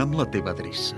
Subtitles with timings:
[0.00, 0.96] Dona'm la teva adreça.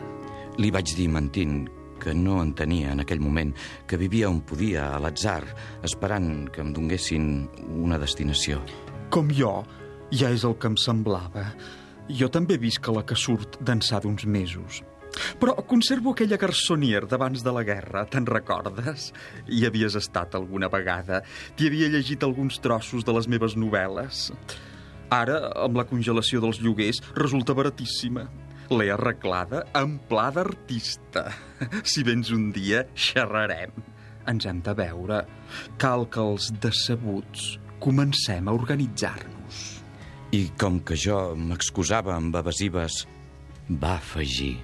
[0.63, 1.65] Li vaig dir, mentint,
[1.99, 3.49] que no entenia en aquell moment,
[3.91, 5.41] que vivia on podia, a l'atzar,
[5.83, 7.25] esperant que em donguessin
[7.83, 8.61] una destinació.
[9.11, 9.51] Com jo,
[10.15, 11.49] ja és el que em semblava.
[12.07, 14.85] Jo també visc a la que surt d'ençà d'uns mesos.
[15.43, 19.09] Però conservo aquella garçonier d'abans de la guerra, te'n recordes?
[19.51, 21.25] Hi havies estat alguna vegada.
[21.59, 24.29] T'hi havia llegit alguns trossos de les meves novel·les.
[25.11, 28.29] Ara, amb la congelació dels lloguers, resulta baratíssima.
[28.71, 31.31] L'he arreglada en pla d'artista.
[31.91, 33.75] Si vens un dia, xerrarem.
[34.31, 35.23] Ens hem de veure.
[35.83, 39.63] Cal que els decebuts comencem a organitzar-nos.
[40.33, 43.03] I com que jo m'excusava amb evasives,
[43.69, 44.59] va afegir...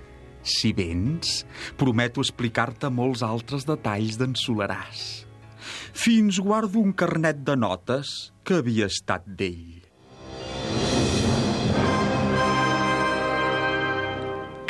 [0.48, 1.42] Si vens,
[1.76, 5.26] prometo explicar-te molts altres detalls d'en Solaràs.
[5.92, 8.14] Fins guardo un carnet de notes
[8.46, 9.77] que havia estat d'ell.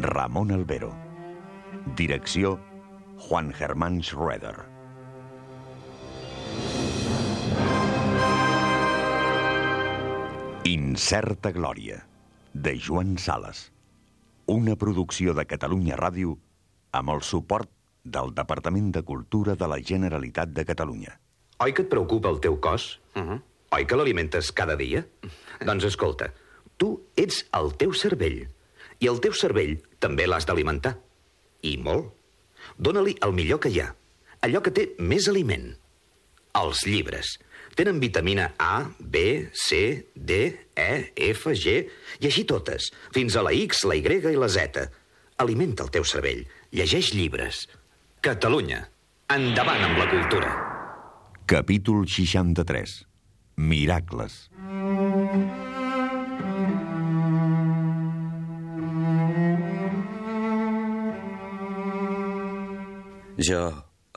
[0.00, 0.94] Ramon Albero.
[1.96, 2.60] Direcció
[3.18, 4.54] Juan Germán Schroeder.
[10.62, 12.06] Incerta Glòria,
[12.52, 13.72] de Joan Sales.
[14.46, 16.36] Una producció de Catalunya Ràdio
[16.92, 17.72] amb el suport
[18.04, 21.16] del Departament de Cultura de la Generalitat de Catalunya.
[21.58, 23.00] Oi que et preocupa el teu cos?
[23.16, 23.42] Uh -huh.
[23.74, 25.04] Oi que l'alimentes cada dia?
[25.66, 26.32] doncs escolta,
[26.76, 28.46] tu ets el teu cervell.
[28.98, 30.96] I el teu cervell també l'has d'alimentar.
[31.62, 32.14] I molt.
[32.78, 33.92] Dóna-li el millor que hi ha.
[34.46, 35.70] Allò que té més aliment.
[36.58, 37.36] Els llibres.
[37.78, 40.38] Tenen vitamina A, B, C, D,
[40.74, 40.90] E,
[41.30, 41.74] F, G,
[42.18, 44.88] i així totes, fins a la X, la Y i la Z.
[45.38, 46.42] Alimenta el teu cervell.
[46.74, 47.68] Llegeix llibres.
[48.20, 48.88] Catalunya.
[49.30, 50.50] Endavant amb la cultura.
[51.46, 52.96] Capítol 63.
[53.56, 54.48] Miracles.
[63.38, 63.62] Jo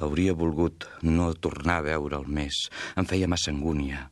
[0.02, 2.66] hauria volgut no tornar a veure'l més.
[2.98, 4.08] Em feia massa angúnia.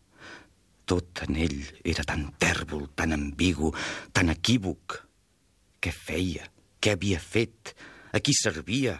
[0.86, 3.72] Tot en ell era tan tèrbol, tan ambigu,
[4.14, 5.00] tan equívoc.
[5.82, 6.46] Què feia?
[6.80, 7.74] Què havia fet?
[8.14, 9.00] A qui servia?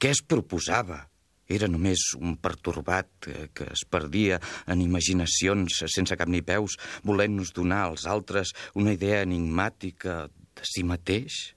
[0.00, 1.02] Què es proposava?
[1.44, 4.38] Era només un pertorbat que, que es perdia
[4.70, 10.86] en imaginacions sense cap ni peus, volent-nos donar als altres una idea enigmàtica de si
[10.88, 11.52] mateix?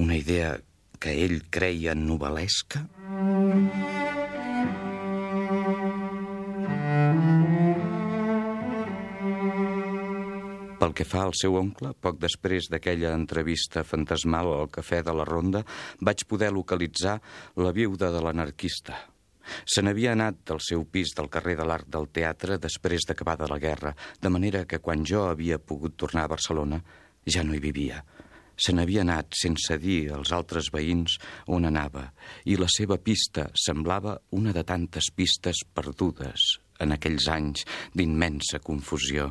[0.00, 0.54] Una idea
[1.02, 2.84] que ell creia novel·lesca?
[10.78, 15.26] Pel que fa al seu oncle, poc després d'aquella entrevista fantasmal al cafè de la
[15.26, 15.64] Ronda,
[15.98, 17.18] vaig poder localitzar
[17.58, 18.94] la viuda de l'anarquista.
[19.66, 23.58] Se n'havia anat del seu pis del carrer de l'Arc del Teatre després d'acabada la
[23.58, 26.78] guerra, de manera que quan jo havia pogut tornar a Barcelona
[27.26, 28.04] ja no hi vivia.
[28.56, 31.18] Se n'havia anat sense dir als altres veïns
[31.48, 32.06] on anava,
[32.44, 39.30] i la seva pista semblava una de tantes pistes perdudes en aquells anys d'immensa confusió.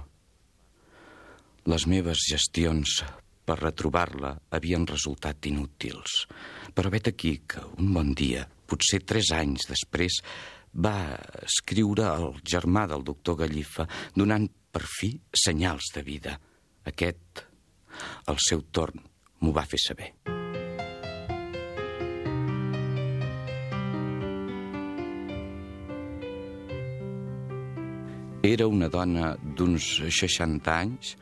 [1.70, 3.02] Les meves gestions
[3.46, 6.26] per retrobar-la havien resultat inútils.
[6.74, 10.22] Però vet aquí que un bon dia, potser tres anys després,
[10.72, 16.38] va escriure el germà del doctor Gallifa donant per fi senyals de vida.
[16.88, 17.44] Aquest,
[18.32, 19.11] al seu torn,
[19.42, 20.12] m'ho va fer saber.
[28.42, 31.16] Era una dona d'uns 60 anys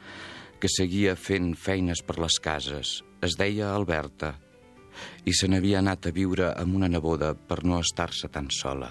[0.60, 3.00] que seguia fent feines per les cases.
[3.24, 4.34] Es deia Alberta
[5.28, 8.90] i se n'havia anat a viure amb una neboda per no estar-se tan sola.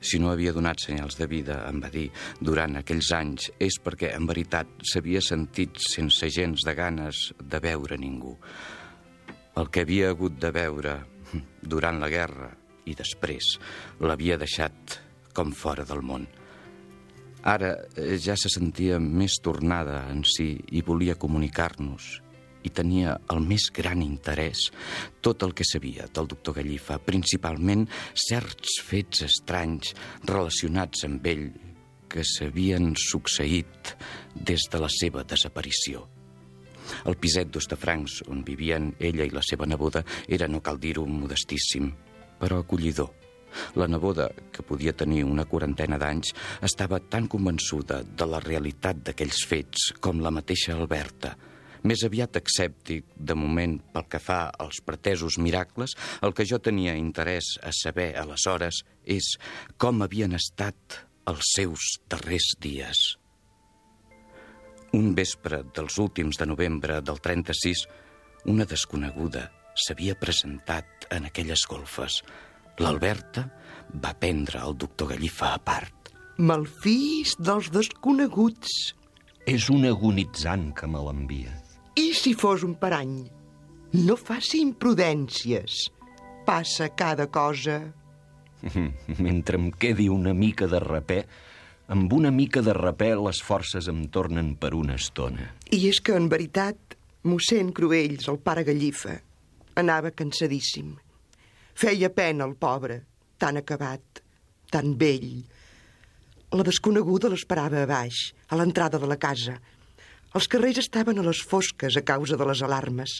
[0.00, 2.06] Si no havia donat senyals de vida, em va dir,
[2.38, 7.98] durant aquells anys, és perquè, en veritat, s'havia sentit sense gens de ganes de veure
[7.98, 8.36] ningú.
[9.58, 10.94] El que havia hagut de veure
[11.74, 12.52] durant la guerra
[12.86, 13.56] i després
[14.00, 14.98] l'havia deixat
[15.34, 16.26] com fora del món.
[17.48, 17.72] Ara
[18.22, 22.08] ja se sentia més tornada en si i volia comunicar-nos
[22.66, 24.66] i tenia el més gran interès
[25.22, 29.94] tot el que sabia del doctor Gallifa, principalment certs fets estranys
[30.26, 31.48] relacionats amb ell
[32.10, 33.94] que s'havien succeït
[34.34, 36.06] des de la seva desaparició.
[37.08, 41.90] El piset d'Ostafrancs, on vivien ella i la seva neboda, era, no cal dir-ho, modestíssim,
[42.40, 43.10] però acollidor.
[43.80, 49.44] La neboda, que podia tenir una quarantena d'anys, estava tan convençuda de la realitat d'aquells
[49.48, 51.34] fets com la mateixa Alberta.
[51.86, 55.94] Més aviat escèptic, de moment, pel que fa als pretesos miracles,
[56.26, 59.36] el que jo tenia interès a saber aleshores és
[59.78, 63.06] com havien estat els seus darrers dies.
[64.96, 67.84] Un vespre dels últims de novembre del 36,
[68.48, 72.22] una desconeguda s'havia presentat en aquelles golfes.
[72.80, 73.44] L'Alberta
[74.04, 76.12] va prendre el doctor Gallifa a part.
[76.38, 78.94] Malfís dels desconeguts.
[79.48, 81.52] És un agonitzant que me l'envia.
[81.98, 83.26] I si fos un parany?
[83.98, 85.88] No faci imprudències.
[86.46, 87.80] Passa cada cosa.
[89.26, 91.22] Mentre em quedi una mica de rapè,
[91.88, 95.48] amb una mica de rapè les forces em tornen per una estona.
[95.72, 99.14] I és que, en veritat, mossèn Cruells, el pare Gallifa,
[99.80, 100.92] anava cansadíssim.
[101.78, 103.00] Feia pena el pobre,
[103.40, 104.20] tan acabat,
[104.68, 105.40] tan vell.
[106.52, 108.20] La desconeguda l'esperava a baix,
[108.52, 109.56] a l'entrada de la casa.
[110.36, 113.18] Els carrers estaven a les fosques a causa de les alarmes.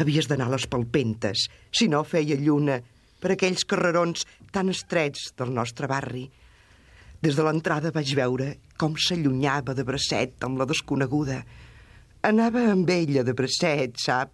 [0.00, 2.80] Havies d'anar a les palpentes, si no feia lluna,
[3.20, 4.24] per aquells carrerons
[4.54, 6.28] tan estrets del nostre barri.
[7.22, 11.40] Des de l'entrada vaig veure com s'allunyava de bracet amb la desconeguda.
[12.28, 14.30] Anava amb ella de bracet, sap,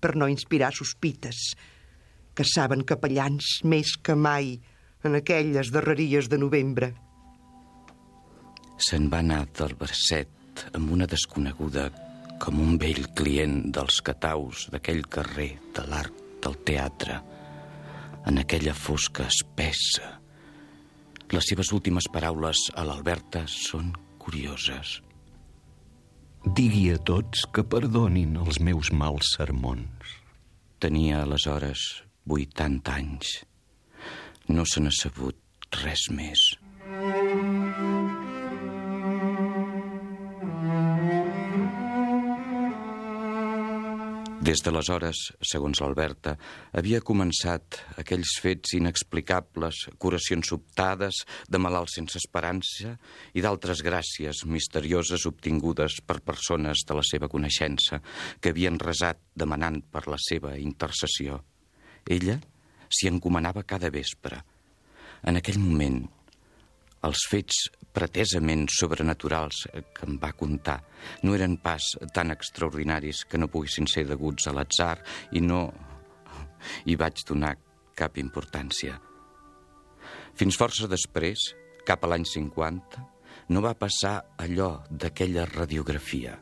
[0.00, 1.54] per no inspirar sospites,
[2.36, 4.58] que saben capellans més que mai
[5.04, 6.92] en aquelles darreries de novembre.
[8.80, 11.88] Se'n va anar del bracet amb una desconeguda
[12.40, 17.20] com un vell client dels cataus d'aquell carrer de l'arc del teatre
[18.28, 20.19] en aquella fosca espessa.
[21.30, 24.96] Les seves últimes paraules a l'Alberta són curioses.
[26.58, 30.16] Digui a tots que perdonin els meus mals sermons.
[30.82, 31.84] Tenia aleshores
[32.26, 33.36] 80 anys.
[34.50, 35.38] No se n'ha sabut
[35.84, 36.48] res més.
[44.50, 46.32] Des d'aleshores, segons l'Alberta,
[46.74, 52.96] havia començat aquells fets inexplicables, curacions sobtades, de malalts sense esperança
[53.30, 58.00] i d'altres gràcies misterioses obtingudes per persones de la seva coneixença
[58.42, 61.38] que havien resat demanant per la seva intercessió.
[62.10, 62.40] Ella
[62.90, 64.42] s'hi encomanava cada vespre.
[65.30, 66.02] En aquell moment,
[67.06, 69.64] els fets pretesament sobrenaturals
[69.94, 70.78] que em va contar
[71.24, 74.96] no eren pas tan extraordinaris que no poguessin ser deguts a l'atzar
[75.32, 75.62] i no
[76.84, 77.54] hi vaig donar
[77.96, 78.98] cap importància.
[80.36, 81.50] Fins força després,
[81.88, 83.02] cap a l'any 50,
[83.50, 86.36] no va passar allò d'aquella radiografia.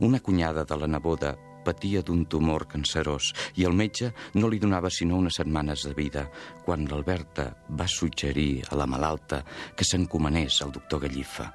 [0.00, 1.34] Una cunyada de la neboda
[1.64, 6.26] patia d'un tumor cancerós i el metge no li donava sinó unes setmanes de vida
[6.64, 9.42] quan l'Alberta va suggerir a la malalta
[9.76, 11.48] que s'encomanés al doctor Gallifa.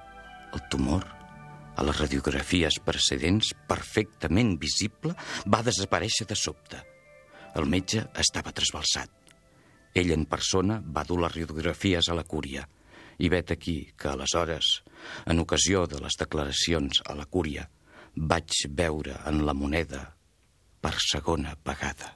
[0.53, 1.06] El tumor,
[1.75, 5.13] a les radiografies precedents, perfectament visible,
[5.45, 6.81] va desaparèixer de sobte.
[7.55, 9.13] El metge estava trasbalsat.
[9.95, 12.65] Ell en persona va dur les radiografies a la cúria
[13.19, 14.79] i vet aquí que aleshores,
[15.27, 17.67] en ocasió de les declaracions a la cúria,
[18.16, 20.06] vaig veure en la moneda
[20.82, 22.16] per segona vegada.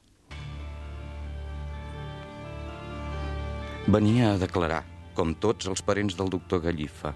[3.83, 4.83] Venia a declarar,
[5.13, 7.11] com tots els parents del doctor Gallifa.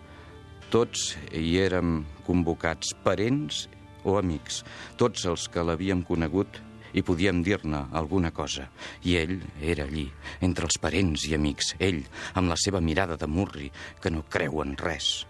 [0.67, 3.65] Tots hi érem convocats, parents
[4.03, 4.63] o amics,
[4.99, 6.59] tots els que l'havíem conegut
[6.91, 8.67] i podíem dir-ne alguna cosa.
[9.07, 10.09] I ell era allí,
[10.43, 12.03] entre els parents i amics, ell,
[12.35, 15.25] amb la seva mirada de murri, que no creu en res.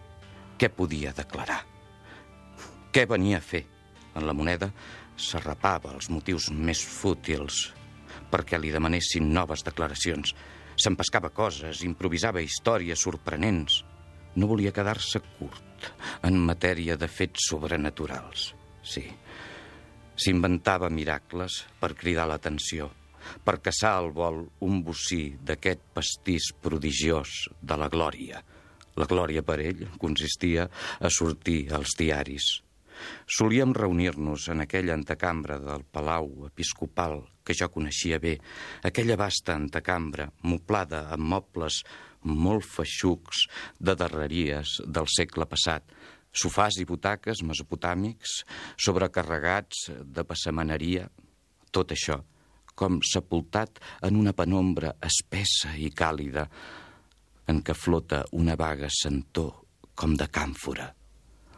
[0.58, 1.77] Què podia declarar?
[2.92, 3.64] Què venia a fer?
[4.18, 4.72] En la moneda
[5.18, 7.68] s'arrapava els motius més fútils
[8.32, 10.34] perquè li demanessin noves declaracions.
[10.78, 13.82] S'empescava coses, improvisava històries sorprenents.
[14.38, 15.90] No volia quedar-se curt
[16.28, 18.52] en matèria de fets sobrenaturals.
[18.86, 19.06] Sí,
[20.18, 22.92] s'inventava miracles per cridar l'atenció,
[23.44, 28.42] per caçar al vol un bocí d'aquest pastís prodigiós de la glòria.
[28.98, 30.66] La glòria per ell consistia
[31.00, 32.48] a sortir als diaris,
[33.28, 38.36] Solíem reunir-nos en aquella antecambra del Palau Episcopal que jo coneixia bé,
[38.84, 41.84] aquella vasta antecambra moblada amb mobles
[42.28, 43.46] molt feixucs
[43.80, 45.86] de darreries del segle passat,
[46.36, 48.42] sofàs i butaques mesopotàmics,
[48.76, 51.08] sobrecarregats de passamaneria,
[51.72, 52.20] tot això
[52.78, 56.46] com sepultat en una penombra espessa i càlida
[57.50, 59.64] en què flota una vaga sentor
[59.98, 60.92] com de càmfora.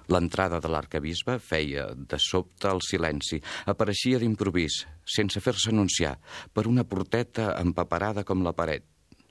[0.09, 3.37] L'entrada de l'arcabisbe feia de sobte el silenci.
[3.69, 6.15] Apareixia d'improvís, sense fer-se anunciar,
[6.53, 8.87] per una porteta empaperada com la paret.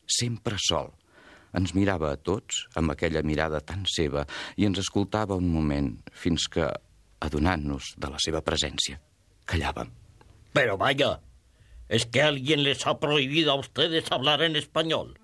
[0.07, 0.93] Sempre sol.
[1.59, 6.47] Ens mirava a tots amb aquella mirada tan seva i ens escoltava un moment fins
[6.53, 6.69] que,
[7.25, 9.01] adonant-nos de la seva presència,
[9.49, 9.91] callàvem.
[10.53, 11.19] Pero vaya,
[11.89, 15.19] ¿es que alguien les ha prohibido a ustedes hablar en español?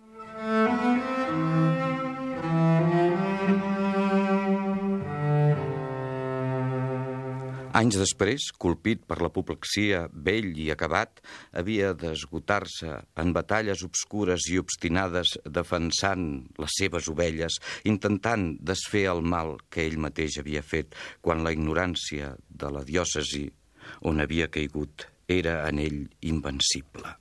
[7.74, 11.18] Anys després, colpit per l'apoplexia, vell i acabat,
[11.58, 16.28] havia d'esgotar-se en batalles obscures i obstinades defensant
[16.62, 17.58] les seves ovelles,
[17.90, 23.48] intentant desfer el mal que ell mateix havia fet quan la ignorància de la diòcesi
[24.06, 26.00] on havia caigut era en ell
[26.30, 27.16] invencible.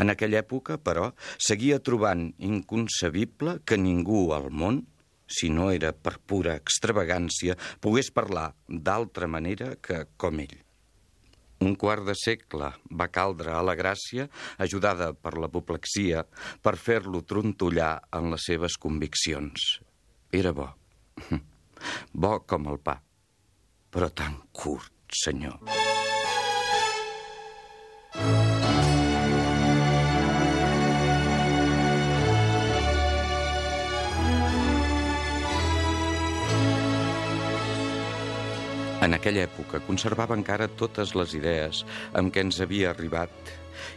[0.00, 4.86] En aquella època, però, seguia trobant inconcebible que ningú al món
[5.26, 10.56] si no era per pura extravagància, pogués parlar d'altra manera que com ell.
[11.64, 12.68] Un quart de segle
[13.00, 14.28] va caldre a la gràcia,
[14.60, 16.26] ajudada per l'apoplexia,
[16.60, 19.80] per fer-lo trontollar en les seves conviccions.
[20.32, 20.68] Era bo.
[22.12, 22.96] Bo com el pa,
[23.92, 24.92] però tan curt,
[25.24, 25.85] senyor.
[39.06, 41.84] En aquella època conservava encara totes les idees
[42.18, 43.52] amb què ens havia arribat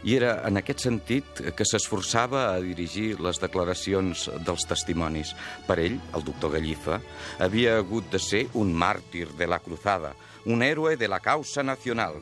[0.06, 5.32] i era en aquest sentit que s'esforçava a dirigir les declaracions dels testimonis.
[5.66, 7.00] Per ell, el doctor Gallifa,
[7.42, 10.12] havia hagut de ser un màrtir de la cruzada,
[10.46, 12.20] un héroe de la causa nacional.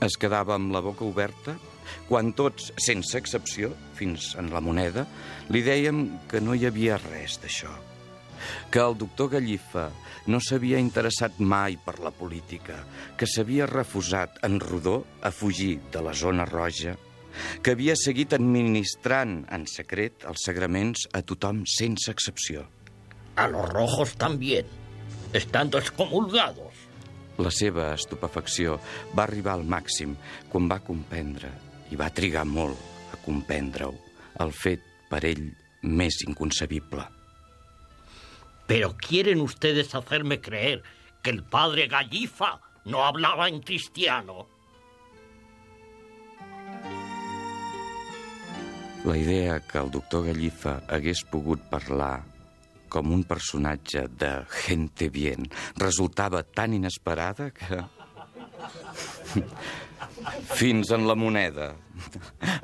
[0.00, 1.58] Es quedava amb la boca oberta
[2.08, 5.06] quan tots, sense excepció, fins en la moneda,
[5.50, 7.74] li dèiem que no hi havia res d'això
[8.70, 9.88] que el doctor Gallifa
[10.26, 12.82] no s'havia interessat mai per la política,
[13.16, 16.96] que s'havia refusat en rodó a fugir de la zona roja,
[17.62, 22.66] que havia seguit administrant en secret els sagraments a tothom sense excepció.
[23.36, 24.66] A los rojos también,
[25.32, 26.72] estando excomulgados.
[27.36, 28.78] La seva estupefacció
[29.12, 30.16] va arribar al màxim
[30.48, 31.50] quan va comprendre,
[31.92, 33.92] i va trigar molt a comprendre-ho,
[34.40, 35.44] el fet per ell
[35.82, 37.04] més inconcebible.
[38.66, 40.82] Pero quieren ustedes hacerme creer
[41.22, 44.46] que el padre Gallifa no hablaba en cristiano.
[49.04, 52.24] La idea que el doctor Gallifa hagués pogut parlar
[52.90, 54.32] com un personatge de
[54.64, 55.46] gente bien
[55.78, 57.82] resultava tan inesperada que...
[60.58, 61.72] Fins en la moneda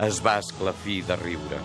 [0.09, 1.61] es va esclafir de riure.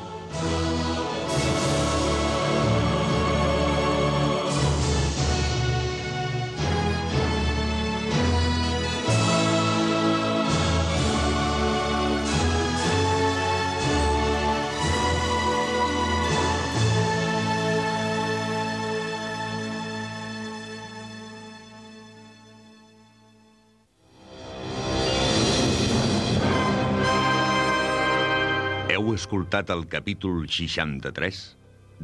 [29.08, 31.38] Heu escoltat el capítol 63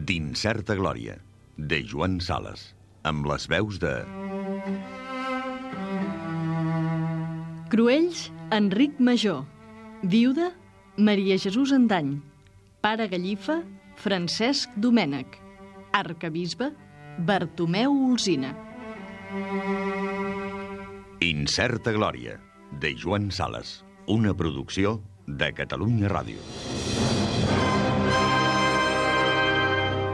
[0.07, 1.17] d'Incerta Glòria,
[1.60, 2.62] de Joan Sales,
[3.03, 3.91] amb les veus de...
[7.74, 8.22] Cruells,
[8.55, 9.43] Enric Major.
[10.15, 10.53] Viuda,
[10.95, 12.13] Maria Jesús Andany.
[12.79, 13.60] Pare Gallifa,
[14.00, 15.36] Francesc Domènec.
[16.00, 16.72] Arcabisbe,
[17.19, 18.53] Bartomeu Olsina.
[21.19, 22.39] Incerta Glòria,
[22.79, 26.73] de Joan Sales, una producció de Catalunya Ràdio.